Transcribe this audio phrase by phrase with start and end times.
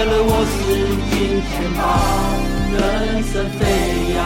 [0.00, 1.82] 我是金钱豹，
[2.70, 4.22] 人生飞扬。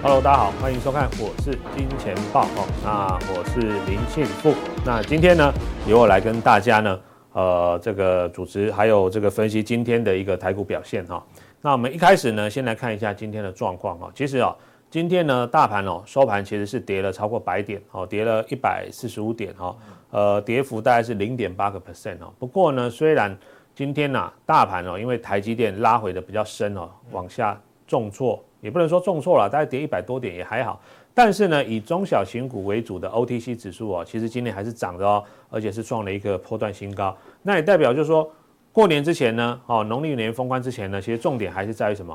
[0.00, 2.66] Hello，大家好，欢迎收看，我是金钱豹哦。
[2.82, 4.54] 那我是林庆富。
[4.82, 5.52] 那今天呢，
[5.86, 6.98] 由我来跟大家呢，
[7.34, 11.22] 呃，这个主持还有这个分析今天的一个台股表现哈。
[11.66, 14.08] 那我们一开始呢，先来看一下今天的状况哈。
[14.14, 14.54] 其实啊，
[14.88, 19.76] 今天呢，大盘哦收盘其实是跌了超过百点哦，跌了一百四十五点哈，
[20.12, 22.32] 呃，跌幅大概是零点八个 percent 哦。
[22.38, 23.36] 不过呢，虽然
[23.74, 28.40] 今天呐，大盘哦，因为台积电拉回的比较深哦，往下重挫。
[28.60, 30.80] 也不能说重挫了，大概跌一百多点也还好。
[31.12, 35.20] 但是呢，以中小型股为主的 OTC 指数哦，其实今天还是涨的哦，
[35.50, 37.16] 而且是创了一个波段新高。
[37.42, 38.30] 那也代表就是说，
[38.76, 42.14] 过年之前呢，哦，农历年封关之前呢，其实重点还是在于什么？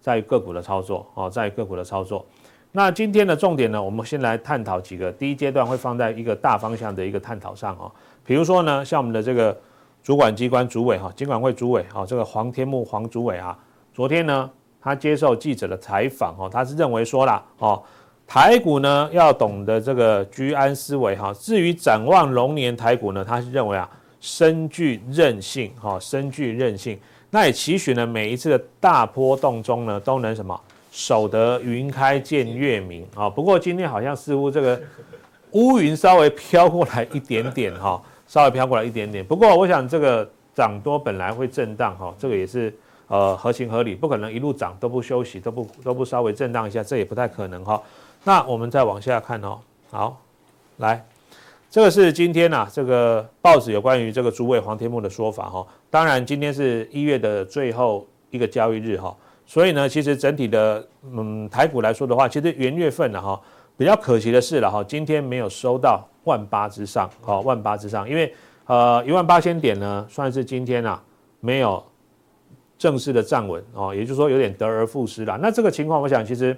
[0.00, 2.26] 在于个股的操作哦，在于个股的操作。
[2.72, 5.12] 那今天的重点呢，我们先来探讨几个。
[5.12, 7.88] 第一阶段会放在一个大方向的一个探讨上哦，
[8.24, 9.56] 比如说呢，像我们的这个
[10.02, 13.56] 主管机关主委哈，金管会主委哈，这个黄天牧黄主委啊，
[13.94, 14.50] 昨天呢。
[14.82, 17.80] 他接受记者的采访，哦，他是认为说啦，哦，
[18.26, 21.32] 台股呢要懂得这个居安思危，哈。
[21.34, 23.86] 至于展望龙年台股呢，他是认为啊，
[24.20, 26.98] 深具韧性，哈，深具韧性。
[27.30, 30.60] 那也期许呢，每一次的大波动中呢，都能什么
[30.92, 33.28] 守得云开见月明，啊。
[33.28, 34.80] 不过今天好像似乎这个
[35.52, 39.24] 乌云稍微飘过来一点点，哈，稍微飘过来一点点。
[39.24, 42.72] 不过我想这个涨多本来会震荡，哈，这个也是。
[43.12, 47.82] 呃，合情合理，不可能一路涨都不休息，都不都不稍微震荡一下，这也不太可能哈。
[48.22, 49.58] 那我们再往下看哦。
[49.90, 50.16] 好，
[50.76, 51.04] 来，
[51.70, 55.64] 这个是今天呐、啊，这个报纸有关于这个主委黄天木的说法哈。
[55.88, 59.16] 当然，今天是一月的最后一个交易日哈，
[59.46, 63.40] 所以呢，其实整体的嗯台股来说的话，其实元月份了哈，
[63.76, 68.34] 比较可惜的是了哈，今天没有收到万八之上，好，万八之上，因为
[68.66, 71.00] 呃一万八千点呢，算是今天啊
[71.38, 71.80] 没有。
[72.80, 75.36] 正式的站稳哦，也就是说有点得而复失了。
[75.36, 76.56] 那这个情况，我想其实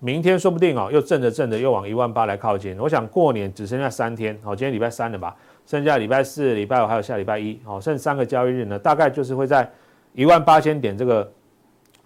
[0.00, 2.78] 明天说不定哦，又震着震着又往一万八来靠近。
[2.78, 5.34] 我想过年只剩下三天哦，今天礼拜三了吧，
[5.66, 9.68] 剩下礼拜四、礼拜五还有下礼拜一哦，剩三个交易日呢，大概就是会在
[10.12, 11.28] 一万八千点这个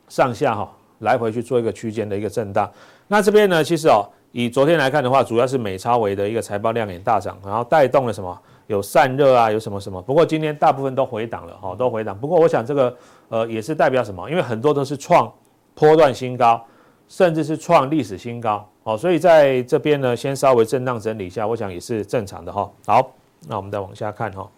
[0.08, 0.70] 上下哈
[1.00, 2.70] 来回去做一个区间的一个震荡。
[3.08, 8.38] 那这边呢，其实哦，以昨天来看的话，主要是美超微的一个财报亮眼大涨，然后带动了什么？
[8.68, 10.00] 有散热啊，有什么什么？
[10.00, 12.16] 不过今天大部分都回档了哈，都回档。
[12.18, 12.96] 不过我想这个。
[13.28, 14.28] 呃，也是代表什么？
[14.28, 15.32] 因为很多都是创
[15.74, 16.62] 波段新高，
[17.12, 22.70] 甚至是创历史新高，哦，所以在这边呢，先稍微震荡整理一下，我想也是正常的哈。
[22.86, 23.12] 好，
[23.46, 24.50] 那我们再往下看哈。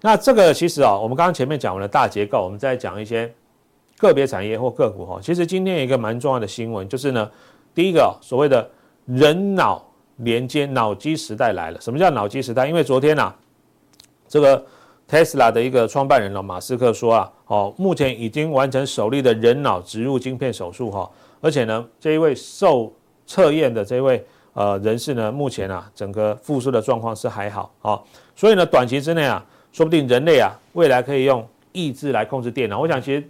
[0.00, 3.28] 那这个其实啊，我们刚刚前面讲完了大结构，我们再讲一些
[3.98, 5.18] 个别产业或个股哈。
[5.20, 7.28] 其实今天有一个蛮重要的新闻，就是呢，
[7.74, 8.70] 第一个所谓的
[9.06, 9.84] 人脑
[10.18, 11.80] 连接脑机时代来了。
[11.80, 12.68] 什么叫脑机时代？
[12.68, 13.34] 因为昨天啊，
[14.28, 14.64] 这个。
[15.06, 21.08] Tesla 的一个创办人了，马斯克说啊，哦，目前已经完成首例的人脑植入晶片手术哈，
[21.44, 22.90] 而且呢，这一位受
[23.26, 24.24] 测验的这位
[24.54, 28.00] 呃人士呢，目前啊，整个复苏的状况是还好啊，
[28.34, 32.80] 所以呢，短期之内啊，说不定人类啊，未来可以用意志来控制电脑。
[32.80, 33.22] 我想，其实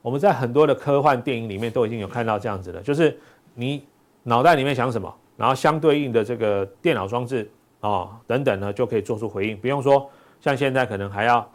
[0.00, 3.16] 我们在很多的科幻电影里面都已经有看到这样子的，就是
[3.54, 3.86] 你
[4.24, 10.10] 脑袋里面想什么，然后相对应的这个电脑装置啊等等呢，就可以做出回应，不用说。
[10.40, 11.48] 像现在可能还要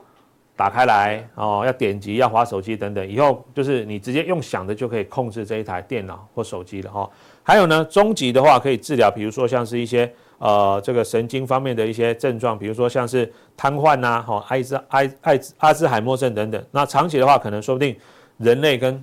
[0.57, 7.07] 打开来哦，要点击，要滑手机等等，以后就是你直接用想的就可以控制这一台电脑或手机了哈。
[7.43, 16.65] 还有呢，中级的话可以治疗，比如说像是一些呃这个神经方面的一些症状，比如说像是瘫痪呐，哈，艾滋艾艾阿兹海默症等等。
[16.71, 17.95] 那长期的话，可能说不定
[18.37, 19.01] 人类跟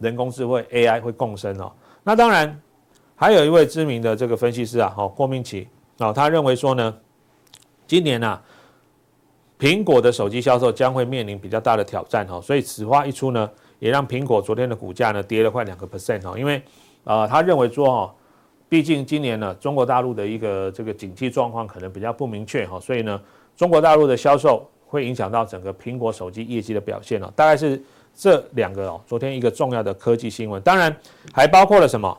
[0.00, 1.70] 人工智慧 AI 会共生哦。
[2.02, 2.60] 那当然
[3.14, 6.92] 还有一位知名的这个分析师啊，哈，郭明奇啊，他认为说呢，
[7.86, 8.42] 今年啊。
[9.58, 16.62] 苹果的手机销售将会面临比较大的挑战哈，所以此话一出呢，也让苹果昨天的股价呢跌了快两个 percent 哈，因为
[17.04, 18.14] 呃他认为说哈，
[18.68, 23.18] 毕竟今年呢中国大陆的一个这个景气状况可能比较不明确哈，所以呢
[23.56, 27.82] 中国大陆的销售会影响到整个苹果手机业绩的表现哦，大概是
[28.14, 30.94] 这两个哦，昨天一个重要的科技新闻，当然
[31.32, 32.14] 还包括了什么？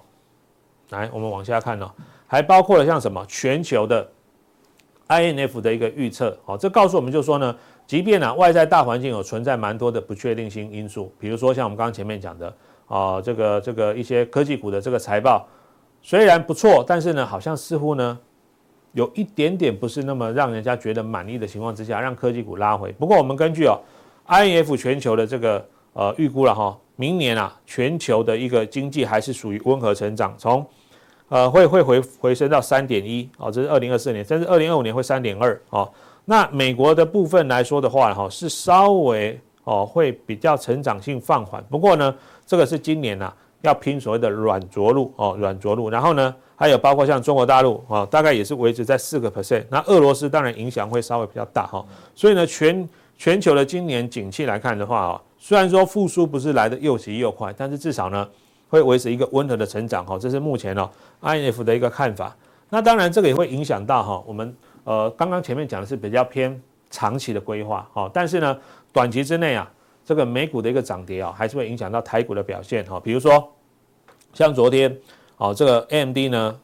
[0.90, 1.92] 来，我们往下看哦，
[2.26, 4.10] 还包括了像什么全球的。
[5.08, 7.56] INF 的一个预测，好，这告诉我们就说呢，
[7.86, 12.54] 即便呢外在大环境有存在蛮多的不确定性因素，比如说像我们刚刚前面讲的，
[12.88, 15.48] 啊，这个这个一些科技股的这个财报
[16.02, 18.20] 虽然不错，但是呢，好像似乎呢
[18.92, 22.92] 有一点点不是那么让人家觉得满意的情况之下，让科技股拉回。
[22.94, 23.80] 不过我们根据哦
[24.28, 30.66] INF 全球的这个呃预估了哈，明年啊全球的一个经济还是属于温和成长，从
[31.30, 35.92] 呃会会回回升到三点一哦，这是二零二四年，甚至二零二五年会三点二哦。
[36.26, 42.14] 那美国的部分来说的话哈，是稍微哦会比较成长性放缓，不过呢，
[42.46, 46.36] 这个是今年呐、啊、要拼所谓的软着陆哦，软着陆，然后呢。
[46.60, 49.64] 还有包括像中国大陆啊，大概也是维持在四个 percent。
[49.70, 51.86] 那俄罗斯当然影响会稍微比较大哈。
[52.16, 58.28] 所以呢，全全球的今年景气来看的话啊，虽然说复苏不是来的又急又快，但是至少呢
[58.70, 60.18] 会维持一个温和的成长哈。
[60.20, 60.90] 这是目前哦
[61.22, 62.36] INF 的一个看法。
[62.70, 68.10] 那当然这个也会影响到哈我们呃刚刚前面讲的是比较偏长期的规划哈。
[68.14, 68.58] 但是呢，
[68.92, 69.72] 短期之内啊，
[70.06, 73.00] 这个美股的一个涨跌啊，还是会影响到台股的表现哈。
[73.00, 73.52] 比如说
[74.34, 74.98] 像昨天。
[75.40, 76.60] 哦，这个 AMD 呢，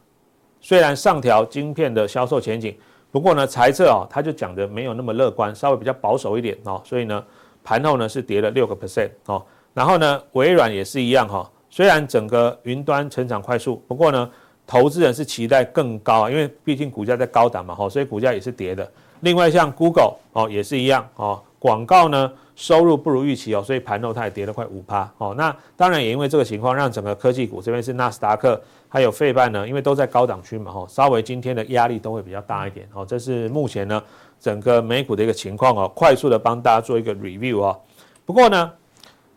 [0.60, 2.76] 虽然上调晶片的销售前景，
[3.12, 7.24] 不过呢，财测啊，它就讲的没有那么乐观，稍微比较保守一点哦，所以呢，
[7.64, 9.46] 盘后呢是跌了六个 percent 哦。
[9.76, 14.30] 然后呢，微软也是一样哈，虽然整个云端成长快速，不过呢，
[14.68, 18.88] 投资人是期待更高啊，因为毕竟股价在高档嘛哈，所以股价也是跌的。
[19.22, 22.32] 另外像 Google 哦也是一样哦，广告呢。
[22.56, 25.34] 收入不如预期哦，所以盘后它也跌了快五趴哦。
[25.36, 33.04] 那当然也因为这个情况，让整个科技股这边是纳斯达克还有费半呢，因为都在高档区嘛哈，稍微今天的压力都会比较大一点哦。
[33.04, 34.00] 这是目前呢
[34.40, 37.82] 整个美股的一个情况哦，快速的帮大家做一个 review 哦。
[38.24, 38.72] 不过呢，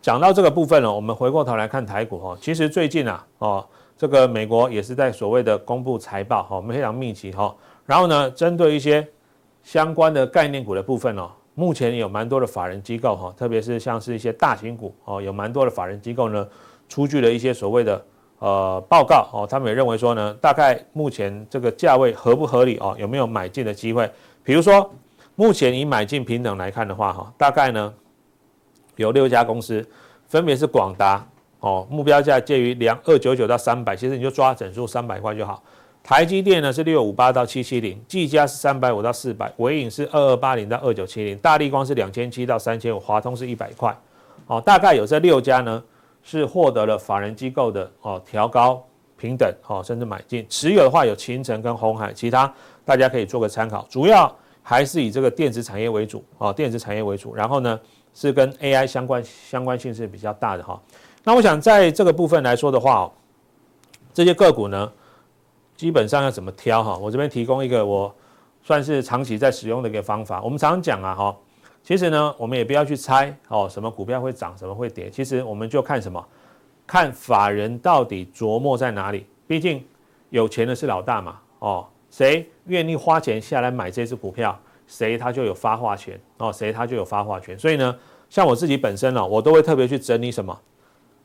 [0.07, 3.67] 讲到这个部分呢，我们回过头来看台股哈，其实最近啊哦，
[3.97, 7.53] 这个美国也是在所谓的公布财报哈，我们非常密集哈。
[7.85, 9.05] 然后呢，针对一些
[9.63, 11.29] 相关的概念股的部分哦。
[11.55, 16.47] 目前有蛮多的法人机构哈，特别是像是一些大型股哦，有蛮多的法人机构呢，
[16.87, 18.01] 出具了一些所谓的
[18.39, 24.09] 呃报告哦，他们也认为说呢，大概目前这个价位合不合理哦，有没有买进的机会？
[24.41, 24.89] 比如说，
[25.35, 27.93] 目前以买进平等来看的话哈，大概呢
[28.97, 29.83] 有六家公司，
[30.27, 31.25] 分别是广达
[31.61, 35.63] 哦，目标价介于两二九九到三百，其实你就抓整数三百块就好。
[36.03, 43.93] 台积电呢是六五八到七七零，技嘉是三百五到四百，伟影是二二八零到二九七零，大力光是两千七到三千五，华通是一百块，
[44.45, 45.83] 哦，大概有这六家呢
[46.23, 48.81] 是获得了法人机构的哦调高
[49.17, 52.53] 平等哦，甚至买进，持有的话有勤诚跟鸿海，其他
[52.85, 54.33] 大家可以做个参考，主要
[54.63, 57.77] 还是以这个电子产业为主哦，电子产业为主，然后呢
[58.19, 60.81] 是跟 AI 相关相关性是比较大的哈，
[61.23, 63.11] 那我想在这个部分来说的话，
[64.11, 64.91] 这些个股呢。
[65.75, 66.97] 基本上要怎么挑哈？
[66.97, 68.11] 我这边提供一个我
[68.63, 70.41] 算是长期在使用的一个方法。
[70.41, 71.37] 我们常讲啊哈，
[71.83, 75.07] 其实呢，我们也不要去猜哦，什么股票会涨，什么会跌。
[75.11, 76.27] 其实我们就看什么，
[76.87, 79.27] 看法人到底琢磨在哪里。
[79.45, 79.85] 毕竟
[80.31, 87.59] 有钱的是老大嘛哦，谁愿意花钱下来买这支股票，谁他就有发话权哦，谁他就有发话权。
[87.59, 87.95] 所以呢，
[88.29, 90.57] 像我自己本身呢，我都会特别去整理什么，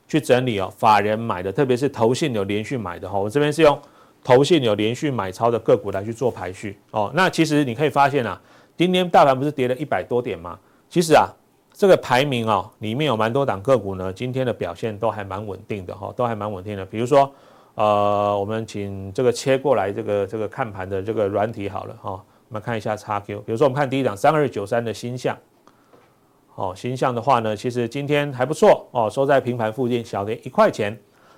[0.07, 3.19] 去整理哦，法人买的，特别是投信有连续买的哈。
[3.19, 3.79] 我这边是用。
[4.25, 8.41] 投信有连续买超的个股来去做排序哦，那其实你可以发现啊，
[8.77, 10.57] 今天大盘不是跌了一百多点吗？
[10.89, 11.27] 其实啊，
[11.73, 16.85] 这个排名啊，里面有蛮多档个股呢，今天的表现都还蛮稳定的哈，都还蛮稳定的。
[16.85, 17.29] 比如说，
[17.75, 23.39] 呃，我们请这个切过来这个这个看盘的这个软体好了哈，我们看一下叉 Q，。
[23.47, 25.35] 比如说我们看第一档三二九三的星象，
[26.55, 30.95] 哦，星象的话呢，其实今天还不错哦，收在平盘附近，小跌一块钱。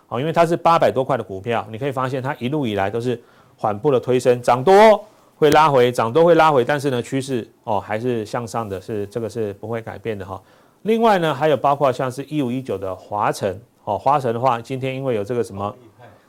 [0.09, 3.23] 哦，因为它是八百多块的股票，你可以发现它一路以来都是
[3.57, 4.75] 缓步的推升，涨多
[5.37, 10.43] 会拉回，涨多会拉回，但是呢趋势哦还是向上的，是这个是不会改变的哈。
[10.83, 15.73] 另外呢还有包括像是一五一九的华晨哦，华晨的话今天因为有这个什么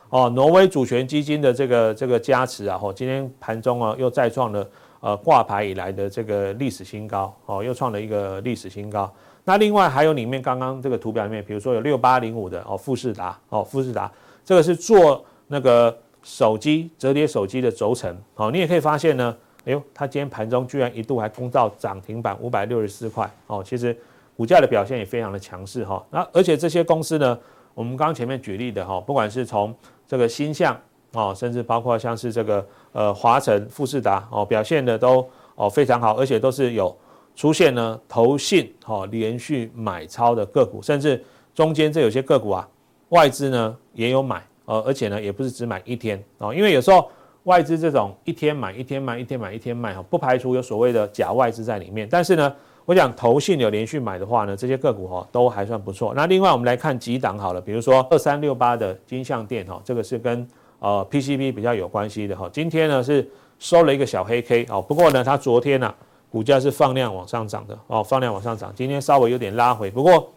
[0.09, 4.69] 哦挪威主权基金的这个这个加持啊，哦今天盘中啊又再创了
[4.99, 9.11] 呃挂牌以来的这个历史新高哦，又创了一个历史新高。
[9.43, 14.11] 那另外还有里面刚刚这个图表里面，比如说有六八零五的哦富士达哦富士达，
[14.43, 23.95] 这个是做那个手机折叠手机的轴承哦，你也可以发现呢，哎呦，它今天盘中居然一度还攻到涨停板五百六十四块哦，其实
[24.35, 26.03] 股价的表现也非常的强势哈。
[26.09, 27.37] 那而且这些公司呢，
[27.75, 29.71] 我们刚刚前面举例的哈，不管是从
[30.07, 30.79] 这个鈊象
[31.13, 36.95] 哦，甚至包括像是这个呃华晨富士达哦，表现的都哦非常好，而且都是有。
[37.37, 41.21] 出现呢，投信哈连续买超的个股，甚至
[41.53, 42.65] 中间这有些个股啊，
[43.09, 47.11] 外资呢也有买，呃，而且呢也不是只买一天哦，因为有时候
[47.43, 52.07] 外资这种一天买一天卖，一天买一天卖哈，不排除有所谓的假外资在里面。
[52.09, 56.13] 但是呢，我讲投信有连续买的话呢，这些个股哈都还算不错。
[56.15, 60.47] 那另外我们来看几档好了，比如说二三六八的金像电哈，这个是跟
[60.79, 63.27] 呃 PCB 比较有关系的哈，今天呢是
[63.59, 65.93] 收了一个小黑 K 哦，不过呢它昨天呢。
[66.27, 70.29] 股价是放量往上涨的哦，放量往上涨，今天稍微有点拉回，不过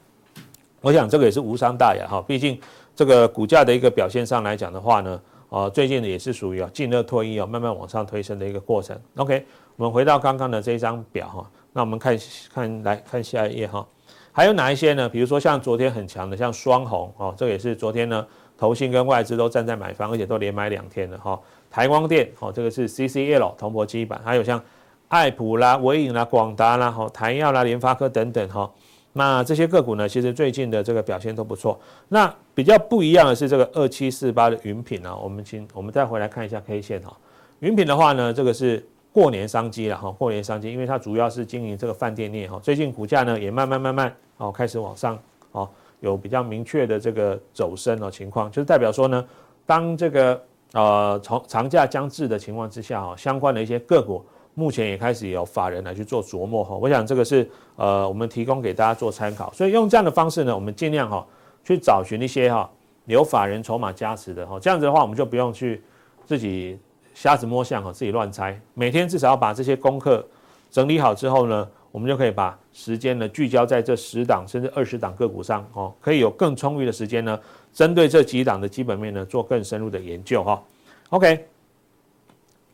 [0.80, 2.56] 我想这个也是无伤大雅哈，毕竟
[2.94, 8.96] 这个股价的一个表现上来讲的话呢，啊，最近呢也是属于啊进热退一啊，慢慢往上推升的一个过程。
[9.16, 12.18] OK，我们回到刚刚的这一张表哈，那我们看
[12.52, 13.87] 看来看下一页哈，
[14.32, 15.08] 还有哪一些呢？
[15.08, 21.38] 比如说像昨天很强的像双红哦，这个也是昨天呢，投信跟外资都站在买方，而且都连买两天了哈。
[21.70, 24.61] 台光电哦，这个是 CCL 铜箔基板，还有像。
[25.06, 28.70] 爱普啦、纬颖啦、广达啦、哈台耀啦、联发科等等哈，
[29.14, 31.80] 那这些个股呢，其实最近的这个表现都不错。
[32.08, 37.16] 那比较不一样的是这个二七四八的云品啊，我们请我们再回来看一下 K 线哈。
[37.61, 38.87] 云品的话呢，这个是
[39.18, 45.18] 过年商机了哈，过年商机，因为它主要是经营这个饭店业哈，最近股价呢也慢慢慢慢哦开始往上
[45.50, 49.26] 哦，有比较明确的这个走升的情况，就是代表说呢，
[49.66, 50.40] 当这个
[50.72, 54.25] 呃从长假将至的情况之下哈，相关的一些个股。
[54.54, 61.26] 目前也开始有法人来去做琢磨哈，我想这个是呃我们提供给大家做参考，所以用这样的方式呢，我们尽量哈
[61.64, 62.68] 去找寻一些哈
[63.06, 65.80] 有法人筹码加持的哈，这样子的话我们就不用去
[66.25, 66.76] 自己
[67.20, 70.25] 瞎子摸象哈，自己乱猜，每天至少要把这些功课
[70.70, 77.37] 整理好之后呢，我们就可以把时间呢聚焦在这十档甚至二十档个股上哦，可以有更充裕的时间呢，
[77.75, 80.62] 针对这几档的基本面呢做更深入的研究哈。
[81.10, 81.44] OK，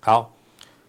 [0.00, 0.30] 好，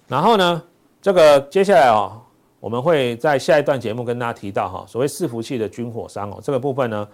[0.10, 0.62] 然后呢？
[1.02, 2.20] 这个接下来哦，
[2.60, 7.08] 我们会在下一段节目跟大家提到哈，所谓伺服器的军火商哦，这个部分呢，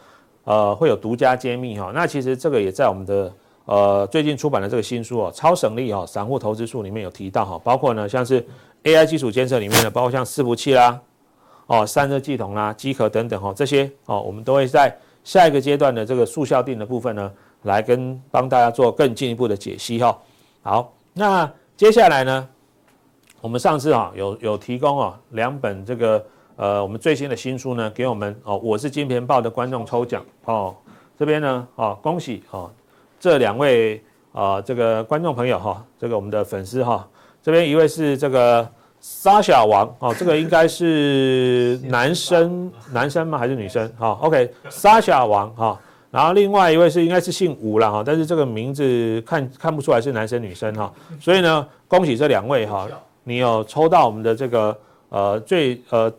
[0.45, 1.91] 呃，会有独家揭秘哈。
[1.93, 3.31] 那其实这个也在我们的
[3.65, 8.45] 呃最近出版的这个新书哦，《超省力哦散户投资术》里面有提到哈，包括呢像是
[8.83, 10.99] AI 基础监测里面的，包括像伺服器啦、
[11.67, 17.31] 哦散热系统啦、机壳等等哈，这些哦，我们都会在下一个阶段的这个速效定的部分呢，
[17.63, 20.17] 来跟帮大家做更进一步的解析哈。
[20.63, 22.47] 好，那接下来呢？
[23.39, 26.23] 我们上次啊有有提供啊两本这个
[26.55, 30.75] 呃我们最新的新书呢给我们哦，我是金钱豹的观众抽奖哦，
[31.17, 32.69] 这边呢哦恭喜哦
[33.21, 37.07] 这两位啊这个观众朋友哈，这个我们的粉丝哈，
[37.43, 38.67] 这边一位是这个
[38.99, 43.87] 沙小王哦，这个应该是男生男生吗还是女生？
[43.95, 52.89] 好，OK 沙小王哈，然后另外一位是应该是姓吴了哈，但是这个名字看看不出来是男生女生哈，所以呢恭喜这两位哈。
[53.23, 54.75] 你有抽到我们的这个
[55.09, 56.11] 呃最呃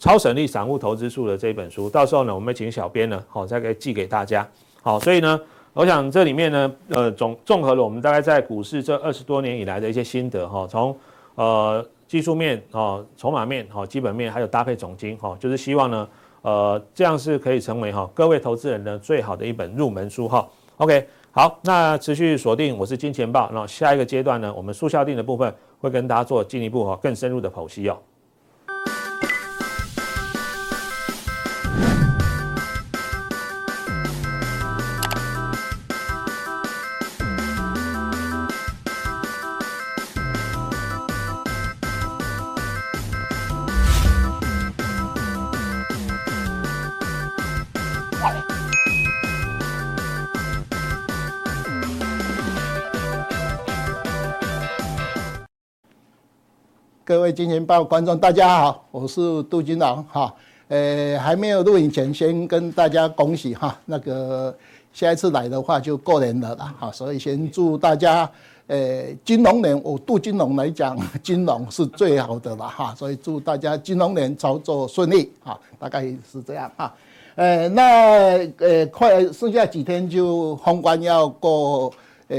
[0.00, 4.44] 超省力散户投资术的这一本书，到时候呢，我们请小编呢好再给寄给大家。
[4.82, 5.40] 好，所以呢，
[5.78, 10.96] 我想这里面呢呃总综合了我们大概在股市这二十多年以来的一些心得哈，从
[11.36, 16.08] 呃技术面啊、筹码面、哈基本面，还有搭配总经哈，就是希望呢
[16.42, 20.44] 呃这样是可以成为哈各位投资人的最好的一本入门书哈。
[20.78, 25.54] OK，好，那持续锁定我是金钱豹，那下一个阶段呢，我们速效定的部分。
[25.80, 27.96] 会跟大家做进一步哈更深入的剖析哦。
[57.28, 60.34] 位金钱豹观众，大家好，我是杜金龙哈。
[60.68, 63.78] 呃，还没有录影前，先跟大家恭喜哈。
[63.84, 64.56] 那个
[64.94, 68.30] 下一次来的话就过年了啦，哈，所以先祝大家，
[68.66, 72.94] 呃，金龙年，我杜金龙来讲，金龙是最好的了哈。
[72.94, 76.00] 所以祝大家金龙年操作顺利哈，大概
[76.32, 76.94] 是这样哈。
[77.34, 81.92] 呃，那呃，快剩下几天就封关要过，
[82.28, 82.38] 呃。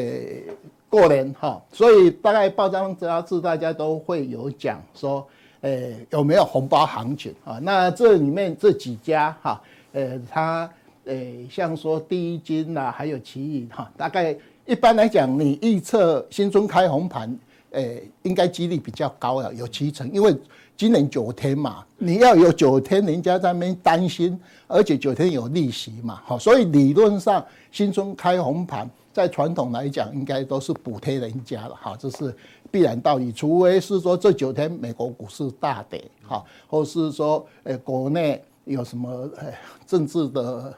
[0.89, 5.24] 过年哈，所以大概报章杂志大家都会有讲说，
[5.62, 7.60] 呃，有没有红包行情啊？
[7.62, 9.62] 那这里面这几家哈，
[9.93, 10.67] 呃，它
[11.05, 11.15] 呃，
[11.48, 17.38] 像说第一金呐，还有奇异哈，大概一般来讲，你预测新春开红盘，
[17.69, 17.84] 呃，
[18.24, 20.36] 应该几率比较高了，有七成，因为
[20.75, 28.89] 今年九天嘛，你要有九天，人家在那边担心，而且九天有利息嘛，哈，所以理论上新春开红盘。
[29.19, 32.33] 在传统来讲，应该都是补贴人家了哈，这是
[32.71, 33.33] 必然道理。
[33.33, 39.51] 除非是说这九天美国股市大跌哈，或是说呃国内有什么呃
[39.85, 40.73] 政治的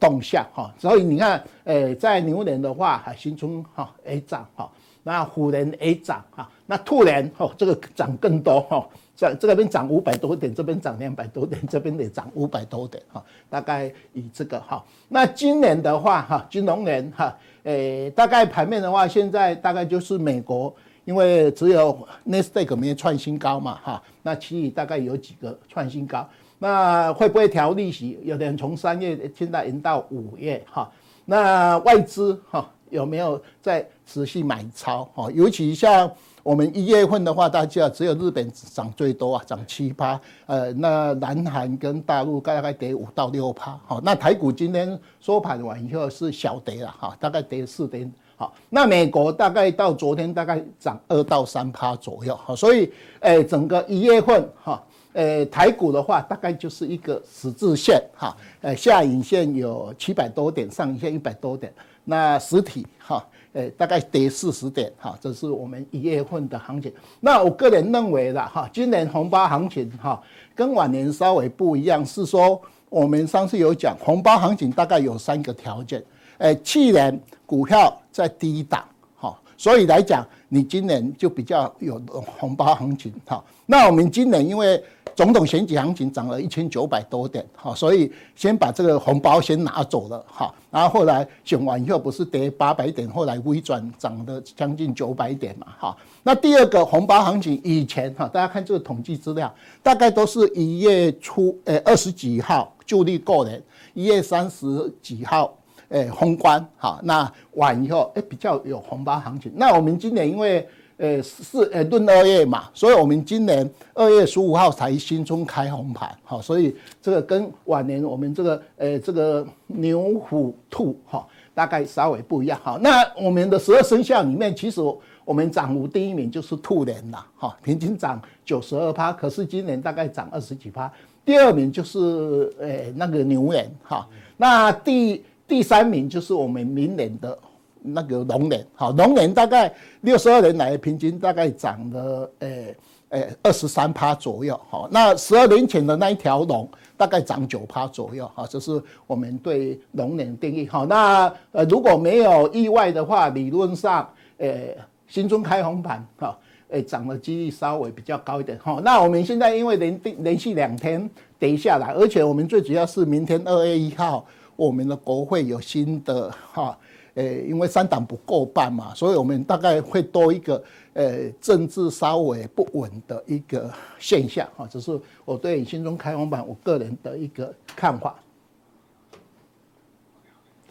[0.00, 4.68] 动向哈，所以你看呃在牛年的话，哈新春哈 A 涨哈，
[5.04, 8.84] 那虎年 A 涨哈，那兔年哈这个涨更多哈。
[9.16, 14.84] 在这边涨五百多点，这边涨两百多点，这边也涨五百多点哈，大概以这个哈。
[15.08, 17.34] 那今年的话哈，金融年哈，
[17.66, 28.18] 诶，大概盘面的话，现在大概就是美国因为只有 Nasdaq 没创新高嘛，哈，那其余大概有几个创新高，那会不会调利息？
[28.22, 30.90] 有的人从三月现在延到五月，哈，
[31.24, 35.04] 那外资哈有没有在持续买超？
[35.14, 36.10] 哈，尤其像。
[36.46, 40.20] 我们一月份的话，大家只有日本涨最多啊，涨七趴。
[40.46, 43.76] 呃，那南韩跟大陆大概跌五到六趴。
[43.84, 48.08] 好，那台股今天收盘完以后是小跌了哈，大概跌四点。
[48.36, 52.36] 好，那美国大概到昨天大概涨二到三趴左右。
[52.36, 54.80] 好，所以诶，整个一月份哈，
[55.14, 61.74] 诶，台股的话大概就是一个十字线哈，呃，下影线有七百多点，上影线一百多点。
[62.04, 63.20] 那实体哈。
[63.56, 66.92] 诶，大概跌四十点哈，这是我们一月份的行情。
[67.20, 70.22] 那我个人认为的哈，今年红包行情哈，
[70.54, 72.60] 跟往年稍微不一样，是说
[72.90, 76.04] 我们上次有讲红包行情大概有三个条件。
[76.36, 78.84] 诶，去年股票在低档
[79.16, 81.98] 哈，所以来讲你今年就比较有
[82.38, 83.42] 红包行情哈。
[83.64, 84.84] 那我们今年因为
[85.16, 95.96] 总统选举行情涨了一千九百多点，哈，所以先把这个红包先拿走了，哈，然后后来选完以后不是跌八百点，后来微转涨了将近九百点嘛，哈。
[96.22, 103.62] 那第二个红包行情以前哈，大家看这个统计资料，大概都是一月初，诶，二十几号旧历过年，
[103.94, 105.56] 一月三十几号，
[105.88, 109.50] 诶，封关，哈，那完以后，诶，比较有红包行情。
[109.56, 122.78] 那我们今年因为呃，是呃，闰二月嘛，所以我们今年二月十五号才新春开红盘，好，所以这个跟往年我们这个呃这个牛虎兔哈，大概稍微不一样哈。
[122.80, 124.80] 那我们的十二生肖里面，其实
[125.24, 130.90] 我们涨幅第一名就是兔年了哈，平均涨九十二趴，可是今年大概涨二十几趴。
[131.26, 137.38] 第二名就是呃那个牛年哈，那第第三名就是我们明年的。
[137.86, 142.76] 那个龙年，好，龙年大概六十二年来平均大概涨了，诶
[143.10, 156.36] 诶二十三趴左右，好，那十二年前的那一条龙大概涨九趴左右，好，这是我们对龙年定义，好，那呃如果没有意外的话，理论上，诶新春开红盘，哈，
[156.70, 166.76] 诶涨的几率稍微比较高一点，哈，那我们现在因为连连续两天跌下来，而且我们最主要是明天二月一号，我们的国会有新的，哈。
[167.16, 178.16] 诶，因为三党不过半嘛，所以我们大概会多一个呃政治稍微不稳的一个现象啊，这是我对新中开放版我个人的一个看法。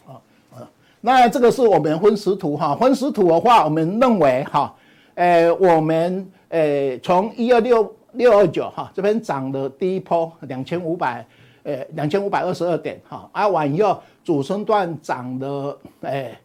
[0.06, 0.22] 啊
[0.54, 4.72] 啊，那这个是我们分时图哈，分时图的话，我们认为哈，
[5.14, 11.26] 呃，我们呃从一二六六二九哈这边涨的第一波两千五百。
[11.66, 16.38] 呃，两千五百二十二点，哈，啊，完以后主升段涨了，哎，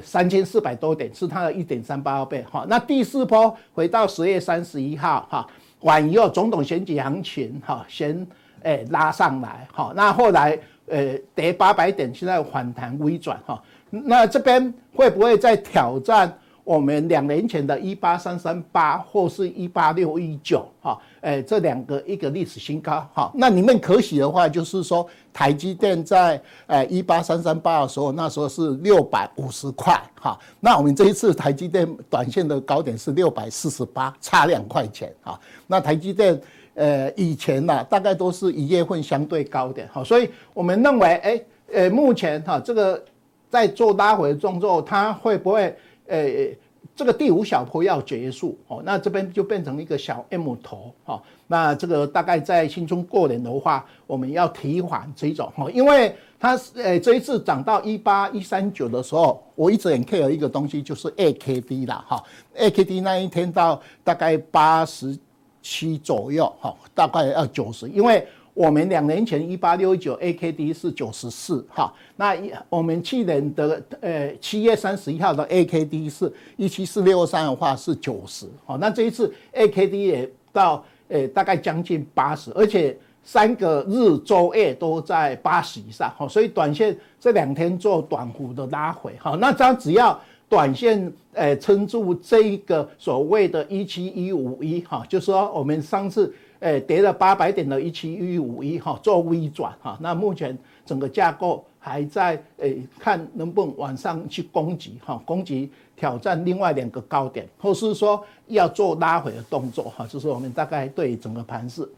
[0.00, 2.64] 三千四百多点，是它的一点三八倍，哈。
[2.68, 5.44] 那第四波回到十月三十一号，哈，
[5.80, 8.24] 完以后总统选举行情，哈，先
[8.62, 10.56] 哎拉上来，哈，那后来
[10.86, 16.32] 呃跌八百点，现在反弹微转，哈，那这边会不会再挑战？
[16.70, 36.40] 我们两年前的一八三三八或是一八六一九，哈，诶，这两个一个历史新高，哈，那里面可喜的话就是说，台积电在诶一八三三八的时候，那时候是六百五十块，哈，那我们这一次台积电短线的高点是六百四十八，差两块钱，哈，那台积电
[36.74, 43.02] 呃以前呢，大概都是一月份相对高点，哈，所以我们认为，诶，呃，目前哈这个
[43.48, 45.76] 在做拉回的动作，它会不会？
[46.10, 46.58] 诶，
[46.94, 51.22] 这个第五小坡要结束哦，那这边就变成一个小 M 头哈。
[51.46, 62.22] 那这个大概在新春过年的话，我们要提缓这种哈，因为它诶这一次涨到一八一三九的时候，我一直很 care 一个东西，就是 AKD 啦哈。
[62.56, 65.18] AKD 那一天到大概八十
[65.62, 68.26] 七左右哈，大概要九十，因为。
[68.60, 72.36] 我们两年前一八六九 AKD 是九十四哈，那
[72.68, 82.94] 我们去年的呃七月三十一号的 AKD 是一七四六三的话是九十，好，那这一次 AKD 也到呃大概将近八十，而且
[83.24, 90.20] 三个日周月都在八十以上，好，所以短线这两天做短幅的拉回，好，那这样只要
[90.50, 96.30] 短线呃撑住这一个所谓的一七一五一哈，就是说我们上次。
[96.60, 111.88] 诶，跌了八百点的一七一五一哈，做微转哈，那目前整个架构还在诶，看能不能往上去攻击哈，攻击挑战另外两个高点，或是说要做拉回的动作哈，这是我们大概对整个盘势。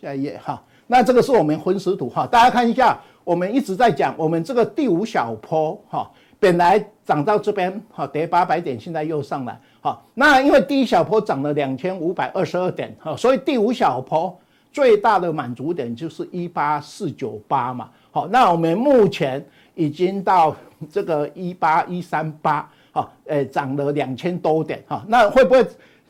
[0.00, 9.60] 下一页哈，那这个是我们分时图哈，大家看一下，我们一直在讲我们这个第五小坡哈，本来涨到这边哈，跌八百点，现在又上来。
[9.84, 14.34] 好，那因为第一小波涨了两千五百二十二点，哈，所以第五小波
[14.72, 17.90] 最大的满足点就是一八四九八嘛。
[18.10, 19.44] 好，那我们目前
[19.74, 20.56] 已经到
[20.90, 25.62] 这个一八一三八，哈，诶，涨了两千多点，哈，那会不会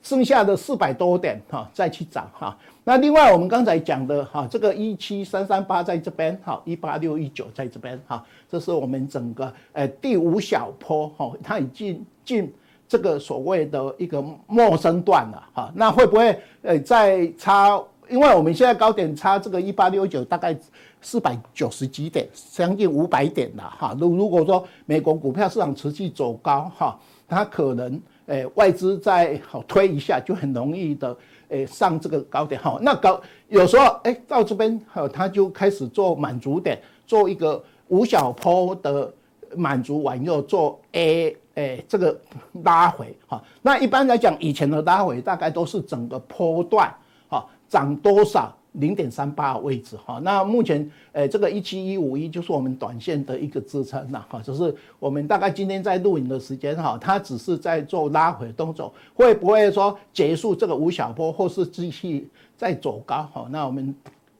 [0.04, 2.56] 剩下的四百多点，哈，再去涨，哈？
[2.84, 12.54] 那另外我们刚才讲的，哈，这个一七三三八在这边，哈，一八六一九在这边，哈，这是我们整个诶第五小波，哈，它已经进。
[12.86, 17.82] 这个所谓的一个陌生段了哈，那会不会呃再差？
[18.10, 20.54] 因为我们现在高点差这个一八六九大概
[21.00, 23.96] 四百九十几点，将近五百点了哈。
[23.98, 31.16] 如如果说美国股票市场持续走高哈，它可能呃外资再好推一下，就很容易的
[31.48, 32.78] 呃上这个高点哈。
[32.82, 33.18] 那高
[33.48, 39.10] 有时候哎到这边哈，它就开始做满足点，做一个五小波的
[39.56, 41.34] 满足完又做 A。
[41.54, 42.20] 哎，这个
[42.64, 46.92] 拉回哈，那一般来讲，以前的拉回大概都是整个波段
[47.28, 50.18] 哈，涨多少零点三八的位置哈。
[50.22, 63.46] 那目前，哎，这个一七一五一就是我们短线的一个支撑了哈，就是我们大概今天在录影的时间哈，它只是在做拉回动作，会不会说结束这个五小波，或是继续再走高哈？
[63.50, 63.94] 那我们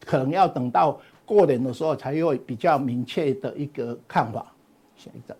[0.05, 4.46] 可能要等到过年的时候才有比较明确的一个看法。
[4.96, 5.37] 下一张。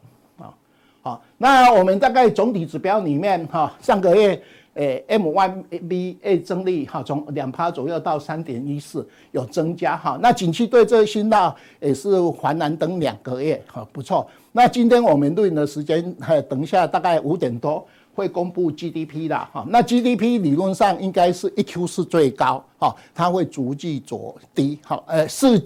[1.05, 10.19] 好，那我们大概总体指标里面哈，上个月诶 M one B A 增利哈，从两趴左右到三点一四有增加哈。
[10.23, 14.27] 那景气对这个信号也是还蓝灯两个月哈，不错。
[14.51, 19.63] 那今天我们录影的时间还等一下大概五点多会公布 GDP 的哈。
[19.69, 25.63] 那 GDP 理论上应该是一 Q 是最高哈，它会逐季走低哈，呃四，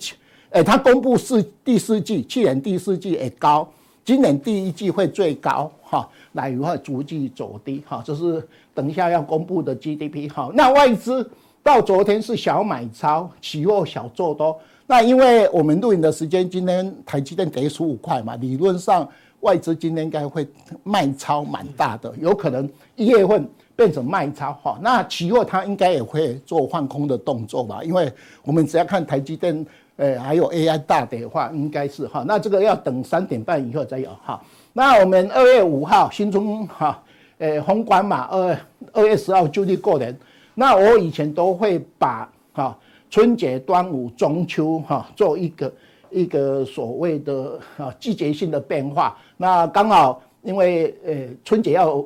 [0.51, 3.71] 呃它公布是第四季，去年第四季也高。
[4.09, 8.43] 今年第一季会最高哈，来以后逐季走低哈，这是
[8.73, 10.51] 等一下要公布的 GDP 哈。
[10.55, 11.31] 那外资
[11.63, 14.59] 到昨天是小买超，期货小做多。
[14.87, 19.07] 那因为我们录影的时间，今天台积电跌十五块嘛，理论上
[19.41, 20.49] 外资今天应该会
[20.83, 22.67] 卖超蛮大的，有可能
[22.97, 24.79] 一月份变成卖超哈。
[24.81, 28.11] 那期货它应该也会做换空的动作吧，因为
[28.43, 29.67] 我们只要看台积电。
[29.99, 34.41] 呃，还有 AI 大的话，应该是哈，那这个要等三点半以后再有哈。
[34.73, 37.03] 那我们二月五号新春哈，
[37.39, 38.57] 呃，封关嘛，二
[38.93, 40.17] 二月十号就地过年。
[40.55, 42.79] 那我以前都会把哈
[43.11, 45.73] 春节、端午、中秋哈做一个
[46.11, 49.19] 一个所谓的哈季节性的变化。
[49.37, 52.05] 那刚好因为呃春节要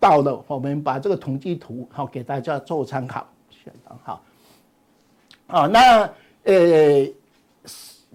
[0.00, 3.26] 到了，我们把这个统计图好给大家做参考。
[3.50, 3.70] 选
[4.02, 4.22] 好，
[5.46, 6.08] 好那
[6.44, 7.06] 呃。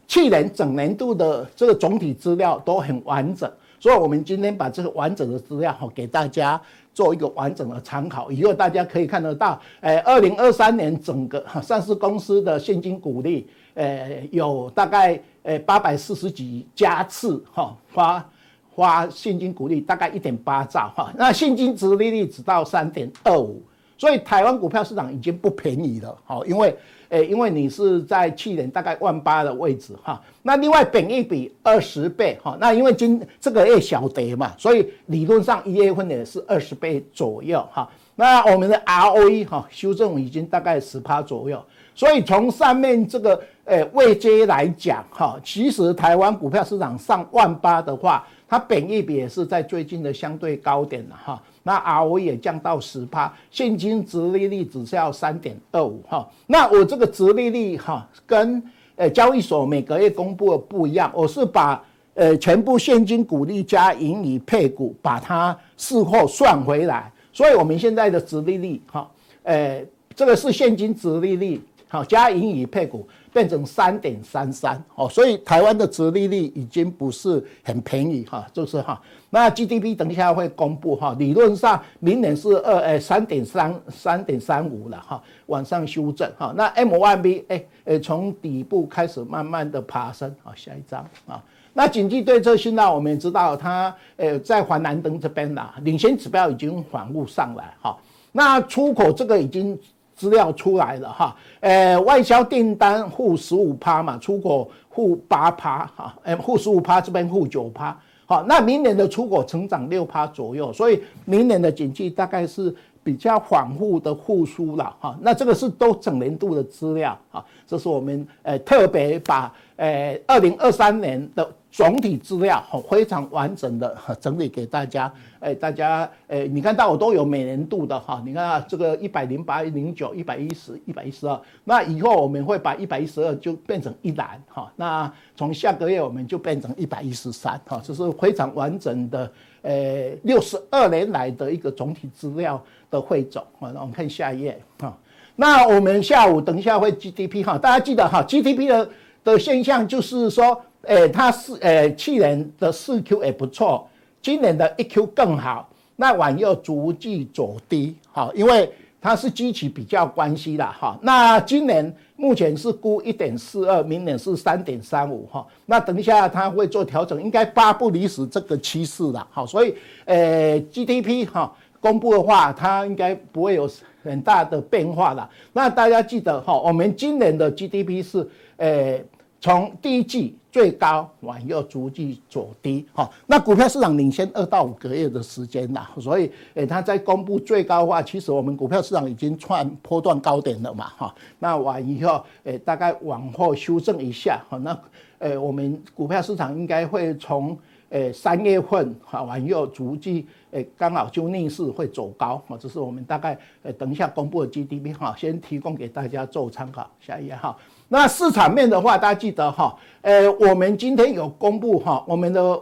[0.10, 6.60] 去年整年度的这个总体资料都很完整，所以我们今天把这个完整的资料哈给大家
[6.96, 18.30] 做一个完整的参考，以后大家可以看得到，诶，二零二三年整个上市公司的现金股利，诶，有大概诶八百四十几家次哈发
[18.76, 23.62] 发现金股利，大概一点八兆哈，那现金殖利率只到三点二五，
[23.96, 26.76] 所以台湾股票市场已经不便宜了，好，因为。
[27.10, 37.90] 诶，因为你是在去年大概万八的位置哈，那另外本益比二十倍哈，那因为今这个月小跌嘛，所以理论上一月份也是二十倍左右哈。
[38.16, 41.64] 那我们的 ROE 哈修正已经大概十趴左右，
[41.96, 51.42] 所以从上面这个诶位阶来讲哈，其实台湾股票市场上万八的话，它本益比也是在最近的相对高点了哈。
[51.70, 56.28] 那 ROE 也降到十趴，现金殖利率只需要三点二五哈。
[56.48, 58.60] 那我这个殖利率哈，跟
[58.96, 61.80] 呃交易所每个月公布的不一样，我是把
[62.16, 67.12] 呃全部现金股利加盈余配股，把它事后算回来。
[67.32, 69.08] 所以我们现在的殖利率哈，
[69.44, 73.06] 呃这个是现金殖利率好加盈余配股。
[73.32, 79.00] 变成三点三三哦，所以台湾的殖利率已经不是很便宜哈，就是哈。
[79.30, 86.52] 那 GDP 等一下会公布哈，理论上明年是二诶三点三三点三五了哈，往上修正哈。
[86.58, 91.40] 那 M one B 诶诶从底部开始慢慢的爬升啊，下一张啊。
[91.74, 97.96] 那经济对策信号我们也知道它诶在环南灯这边啦，领先指标已经缓步上来哈。
[98.32, 99.80] 那出口这个已经。
[100.20, 115.18] 资料出来了哈，呃，外销订单负十五趴嘛，出口负八趴哈，呃，负十五趴这边负九趴，好，那明年的出口成长六趴左右，所以明年的经济大概是比较缓复的复苏了哈。
[115.22, 144.98] 那这个是都整年度的资料哈，这是我们呃特别把呃二零二三年的总体资料非常完整的整理给大家，哎，大家哎，你看到我都有每年度的哈，你看啊，这个一百零八、零九、一百一十、一百一十二，那以后我们会把一百一十二就变成一栏哈，那从下个月我们就变成一百一十三哈，这是非常完整的，呃，六十二年来的一个总体资料的汇总啊，那我们看下一页哈，
[145.36, 148.90] 那我们下午等一下会 GDP 哈，大家记得哈，GDP 的
[149.24, 150.60] 的现象就是说。
[150.84, 153.88] 诶、它是诶、去年的四 Q 也不错，
[154.22, 160.98] 今年的一 Q 更好，那往右逐季走低，好，因为它是基期比较关系的哈。
[161.02, 165.46] 那今年目前是估一点四二，明年是三点三五哈。
[165.66, 173.70] 那等一下它会做调整，应该发不离十这个趋势了，好，所以诶、GDP 哈公布的话，它应该不会有
[174.02, 175.30] 很大的变化了。
[175.52, 178.26] 那大家记得哈，我们今年的 GDP 是
[178.58, 179.06] 诶。
[179.42, 194.78] 从第一季最高往右逐季走低，哈，那股票市场领先二到五个月的时间啦，所以，诶，它在公布最高的话，其实我们股票市场已经创波段高点了嘛，哈，那完以后，诶，大概往后修正一下，哈，那，
[195.20, 197.58] 诶，我们股票市场应该会从，
[197.90, 207.56] 诶，三月份，哈，往右逐季，诶，刚好就逆势会走高，哈，这是我们大概，诶，等一下公布的 GDP，哈，先提供给大家做参考，下一页，哈。
[207.92, 212.62] 那市场面的话，大家记得哈，呃，我们今天有公布哈，我们的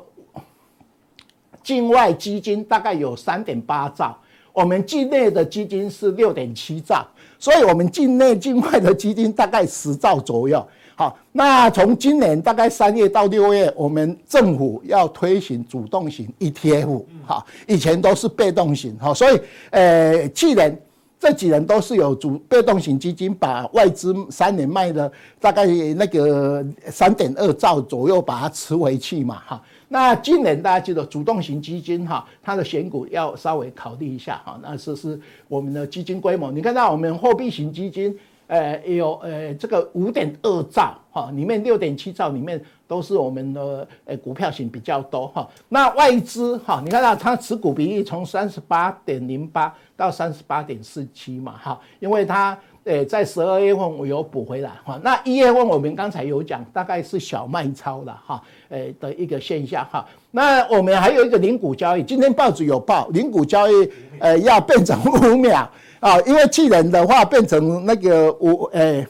[1.61, 4.17] 境外基金大概有三点八兆，
[4.53, 7.05] 我们境内的基金是六点七兆，
[7.37, 10.65] 所以我们境内境外的基金大概十兆左右。
[10.95, 19.37] 好，那从今年大概三月到六月，我们政府要推行主动型 ETF，哈，以前都是被动型，哈，所以
[19.71, 20.81] 呃，去年。
[21.19, 29.61] 这几人都是有主被动型基金，把外资三年卖的大概那个三点二兆左右，把它吃回去嘛，哈。
[29.89, 34.59] 那今年大家记得主动型基金哈，它的选股要稍微考虑一下哈。
[34.61, 38.17] 那这是我们的基金规模，你看到我们货币型基金。
[38.47, 45.47] 呃，有呃，这个五点二兆哈，里面六点七兆里面都是我们的呃股票型比较多哈。
[45.67, 52.57] 那外资哈，你看到它持股比例从三十八点零八到三十八点四七嘛哈，因为它
[52.87, 54.97] 对在十二月份我有补回来哈。
[55.03, 60.05] 那一月份我们刚才有讲，大概是小卖超了哈，呃的一个现象哈。
[60.31, 65.69] 那我们还有一个零股交易，今天报纸有报零股交易呃要变成五秒。
[65.99, 69.05] 啊，因为去年的话变成那个五，呃，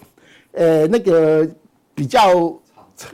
[0.53, 1.45] 呃，那个
[1.93, 2.33] 比较，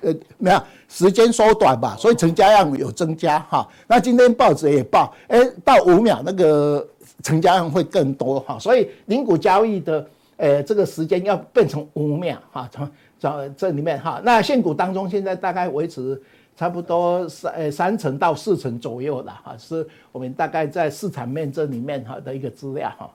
[0.02, 3.68] 呃，没有时间缩短吧，所以成交量有增加哈。
[3.88, 6.88] 那今天报纸也报，哎，到五秒那个
[7.24, 16.22] 成交量会更多哈，所以零股交易的，呃，这个时间要变成五秒哈，从从这里面哈，那现股当中现在大概维持
[16.56, 23.10] 差不多三呃三成到四成左右的哈，是我们大概在市场面这里面哈的一个资料哈。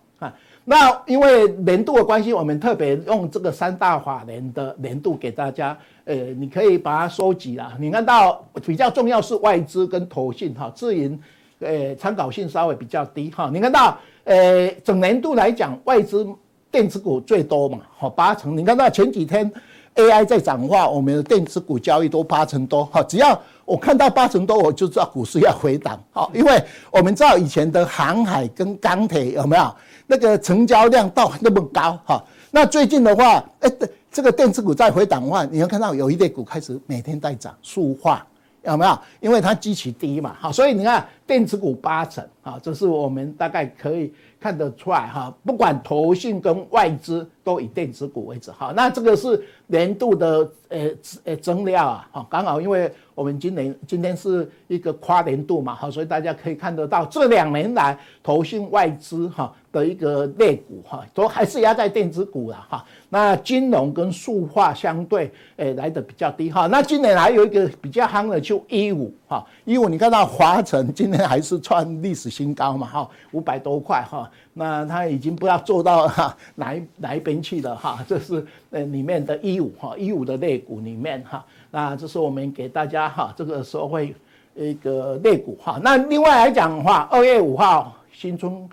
[0.65, 7.73] 那因为年度的关系，我们特别用这个三大法人的年度给大家，呃，你可以把它收集了。
[7.79, 11.19] 你看到比较重要是外资跟投信哈，自营，
[11.61, 13.49] 呃，参考性稍微比较低哈。
[13.51, 16.27] 你看到，呃，整年度来讲，外资
[16.71, 18.57] 电子股最多嘛，好八成。
[18.57, 19.51] 你看到前几天
[19.95, 23.03] AI 在涨话，我们的电子股交易都八成多哈。
[23.03, 26.03] 只要我看到八成多，我就知道股市要回档。
[26.13, 29.75] 好，因为我们知道以前的航海跟钢铁有没有？
[30.11, 33.71] 那个成交量到那么高哈，那最近的话，哎，
[34.11, 38.27] 这个电子股在回档的话，你要看到有一类股开始每天在涨，塑化
[38.63, 38.99] 有没有？
[39.21, 50.91] 因为它基期低嘛，好，所以你看电子股八成啊，这是我们大概可以看得出来哈，不管投信跟外资都以电子股为主好，那这个是年度的呃
[51.25, 59.53] 呃增量啊，哈，刚好因为我们今年今天是一个跨年度嘛，哈，所以大家可以看得到这两年来投信外资哈。
[59.79, 62.85] 的一个类股哈，都还是压在电子股了哈。
[63.09, 66.67] 那金融跟塑化相对诶来的比较低哈。
[66.67, 74.31] 那今年还有一个比较夯的就一五哈，一五你看到华城今天还是创历史新高嘛哈，五百多块哈。
[74.53, 78.05] 那它已经不知道做到哈哪一哪一边去了哈。
[78.07, 81.45] 这是呃里面的一五哈，一五的类股里面哈。
[81.71, 84.15] 那这是我们给大家哈这个社会
[84.55, 85.81] 一个类股哈。
[85.83, 88.69] 那另外来讲的话，二月五号新春。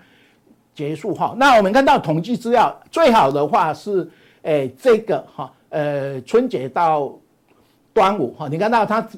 [0.76, 4.02] 结束哈，那我们看到统计资料，最好的话是，
[4.42, 7.10] 诶、欸、这个哈，呃春节到
[7.94, 9.08] 端午哈，你看到它，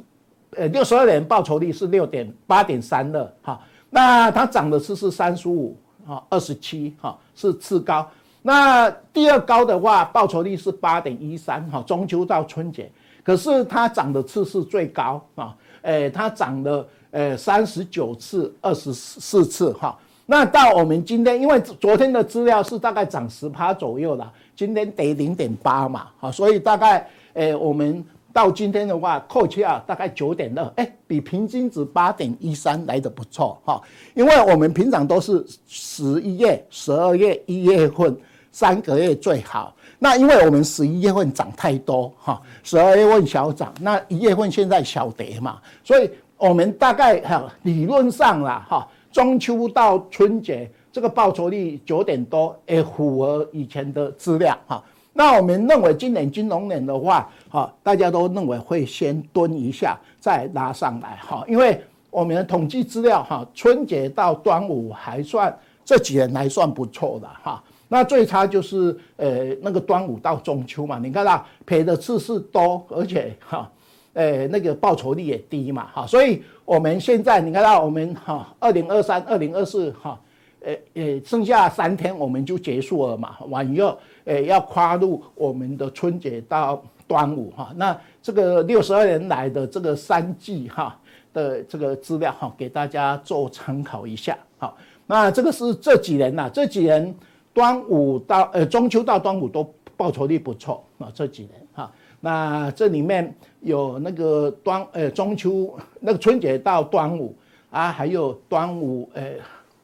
[0.57, 8.09] 呃六十二年报酬率是六点八点三二哈，那它涨的是是三十五哈二十七哈是次高，
[8.41, 12.89] 那第二高的话，报酬率是八点一三哈，中秋到春节，
[13.25, 19.99] 可是它涨的次数最高啊，诶，它涨了呃三十九次，二十四次哈。
[20.31, 33.81] 那到我们今天，因为昨天的资料是大概涨十趴左右了，今天跌零点八嘛，好，所以大概诶我们到今天的话，扣掉大概九点二，哎，比平均值八点一三来得不错哈，
[34.13, 38.15] 因为我们平常都是十一月、十二月、一月份
[38.53, 48.87] 三个月最好，那因为我们十一月份涨太多哈，十二月份小涨，那一月份现在小跌嘛，所以我们大概哈理论上啦哈。
[49.19, 54.81] 中秋到春节，这个报酬率九点多，也符合以前的资料哈。
[55.13, 61.45] 那我们认为今年金融年的话，哈，大家都认为会先蹲一下，再拉上来哈。
[61.49, 65.53] 因为我们的统计资料哈，春节到端午还算
[65.85, 67.61] 这几年还算不错的哈。
[67.89, 73.69] 那最差就是呃那个端午到中秋嘛，你看到赔的次数多，而且哈。
[74.15, 80.19] 呃，那个报酬率也低嘛，哈，所以我们现在你看到我们哈，二零二三、二零二四哈，
[80.61, 90.99] 呃呃，剩下三天我们就结束了嘛，完以后，呃，要跨入我们的春节到端午哈，那这个六十二年来的这个三季哈
[91.33, 97.15] 的这个资料哈，给大家做参考一下，好，那这个是这几年呐，这几年
[97.55, 101.93] 端午到呃中秋到端午都报酬率不错啊，这几年哈。
[102.21, 107.35] 那这里面有那个端呃中秋那个春节到端午
[107.71, 109.23] 啊，还有端午呃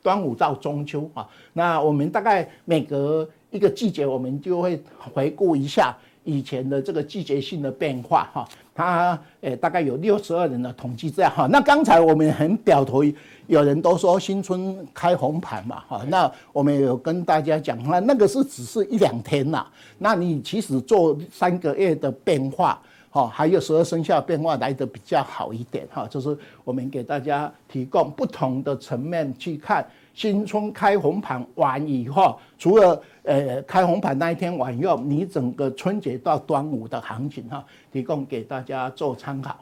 [0.03, 1.29] 端午到中秋啊。
[1.53, 4.83] 那我们大概每隔一个季节，我们就会
[5.13, 8.49] 回顾一下以前的这个季节性的变化哈。
[8.77, 11.47] 它呃大概有六十二人的统计这样哈。
[11.47, 13.03] 那刚才我们很表头。
[13.47, 19.67] 有人都说新春开红盘嘛，哈，那我们有跟大家讲，那那个是只是一两天呐，
[19.99, 22.81] 那你其实做三个月的变化，
[23.15, 39.57] 哈，还有十二生肖变化来的比较好一点，哈，就是我们给大家提供不同的层面去看新春开红盘完以后，除了呃开红盘那一天晚上，你整个春节到端午的行情，哈，提供给大家做参考。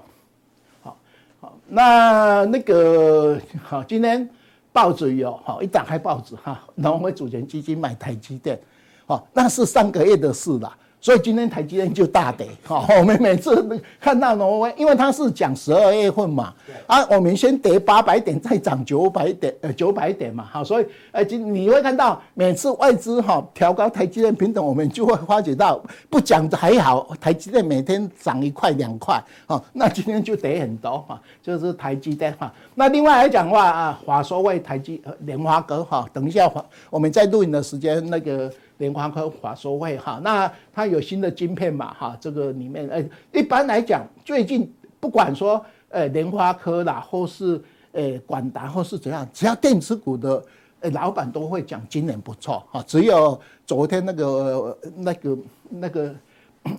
[1.38, 4.26] 好，那那个好，今天
[4.72, 8.58] 报纸有好一打开报纸哈，农会主权基金买台积电，
[9.04, 10.74] 好，那是上个月的事了。
[11.02, 13.68] 所以今天台积电就大跌，好， 我们每次
[14.00, 16.54] 看到挪威，因为它是讲十二月份嘛，
[16.86, 32.54] 啊，我们先跌八百点，再涨九百点，呃，九百点嘛，好，所以呃，今你会看到每次外资哈调高台积电平等，我们就会发觉到不讲的还好，台积电每天涨一块两块，好，那今天就跌很多哈，就是台积电哈。
[32.76, 36.48] 那另外来讲的话啊，华硕为台积联发科哈，等一下
[36.90, 38.48] 我们在录影的时间那个。
[38.82, 42.16] 联发科、华硕会哈，那它有新的晶片嘛哈？
[42.20, 43.00] 这个里面，呃，
[43.32, 44.68] 一般来讲，最近
[44.98, 50.44] 不管说，呃，联发科啦，或是呃，广达，或是怎样，只要电子股的，
[50.80, 52.82] 呃，老板都会讲今年不错哈。
[52.84, 56.12] 只有昨天那个那个那个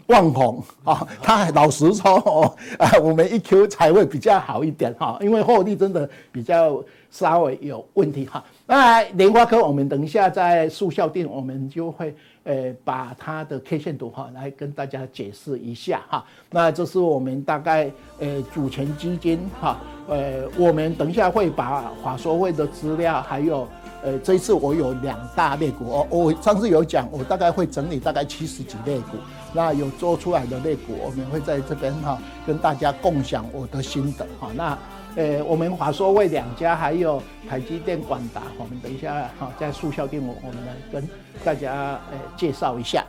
[0.07, 8.43] 旺宏啊，他老实说哦，啊，我们一 Q 才会比较好一点哈，因为获利真的比较稍微有问题哈。
[8.65, 16.23] 那联发科，我们等一下在速效定，我们就会呃把它的 K 线图哈来跟大家解释一下哈。
[16.49, 23.67] 那这是我们大概呃主权基金哈，呃我们等一下会把华硕会的资料，还有
[24.01, 29.17] 呃这一次我有两大类股哦，我上次有讲，我大概会整理大概七十几类股，
[29.51, 34.49] 那有做出来的类股，我们会在这边哈跟大家共享我的心得哈。
[34.55, 34.77] 那。
[35.15, 41.07] 呃，我们华硕为两家，还有台积电、广达，我们等一下哈，在速效电我我们来跟
[41.45, 43.05] 大家呃介绍一下。